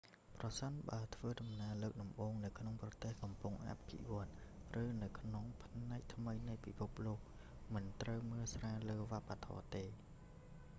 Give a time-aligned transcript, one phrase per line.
[0.39, 4.33] ប្រសិនបើធ្វើដំណើរលើកដំបូងនៅក្នុងប្រទេសកំពុងអភិវឌ្ឍន៍
[4.81, 7.19] ឬនៅក្នុងផ្នែកថ្មីនៃពិភពលោក
[7.73, 9.85] មិនត្រូវមើលស្រាលលើវប្បធម៌ទេ